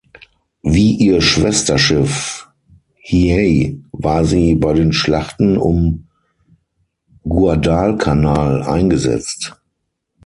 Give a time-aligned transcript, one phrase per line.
[0.63, 2.49] Wie ihr Schwesterschiff
[3.03, 6.07] "Hiei" war sie bei den Schlachten um
[7.21, 9.61] Guadalcanal eingesetzt.